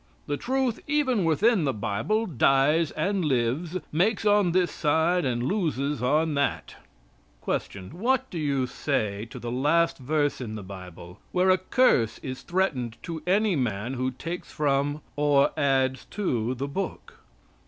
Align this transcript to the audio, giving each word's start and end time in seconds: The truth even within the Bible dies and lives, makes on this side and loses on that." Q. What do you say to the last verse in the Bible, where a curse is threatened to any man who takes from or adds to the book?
The 0.25 0.35
truth 0.35 0.79
even 0.87 1.25
within 1.25 1.63
the 1.63 1.75
Bible 1.75 2.25
dies 2.25 2.89
and 2.89 3.23
lives, 3.23 3.77
makes 3.91 4.25
on 4.25 4.51
this 4.51 4.71
side 4.71 5.25
and 5.25 5.43
loses 5.43 6.01
on 6.01 6.33
that." 6.33 6.73
Q. 7.45 7.89
What 7.91 8.27
do 8.31 8.39
you 8.39 8.65
say 8.65 9.25
to 9.25 9.37
the 9.37 9.51
last 9.51 9.99
verse 9.99 10.41
in 10.41 10.55
the 10.55 10.63
Bible, 10.63 11.19
where 11.31 11.51
a 11.51 11.59
curse 11.59 12.17
is 12.23 12.41
threatened 12.41 12.97
to 13.03 13.21
any 13.27 13.55
man 13.55 13.93
who 13.93 14.09
takes 14.09 14.51
from 14.51 15.01
or 15.15 15.51
adds 15.55 16.05
to 16.05 16.55
the 16.55 16.67
book? 16.67 17.19